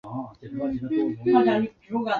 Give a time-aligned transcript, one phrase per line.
[0.39, 1.67] 县莅位于东兴市镇。